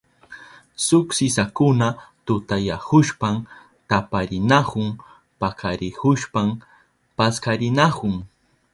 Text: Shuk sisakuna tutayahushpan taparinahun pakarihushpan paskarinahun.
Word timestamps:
Shuk 0.85 1.07
sisakuna 1.17 1.87
tutayahushpan 2.25 3.35
taparinahun 3.89 4.87
pakarihushpan 5.39 6.47
paskarinahun. 7.17 8.13